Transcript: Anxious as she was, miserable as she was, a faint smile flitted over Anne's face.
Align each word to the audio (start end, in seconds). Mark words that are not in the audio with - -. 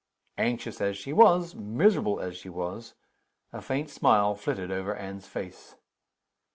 Anxious 0.39 0.81
as 0.81 0.97
she 0.97 1.13
was, 1.13 1.53
miserable 1.53 2.19
as 2.19 2.35
she 2.35 2.49
was, 2.49 2.95
a 3.53 3.61
faint 3.61 3.87
smile 3.87 4.33
flitted 4.33 4.71
over 4.71 4.95
Anne's 4.95 5.27
face. 5.27 5.75